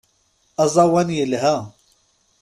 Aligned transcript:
Aẓawan 0.63 1.09
yelha. 1.17 1.55